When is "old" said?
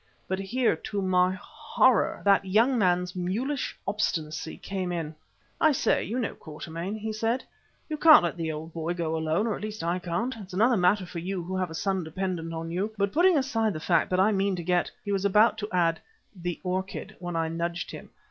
8.51-8.73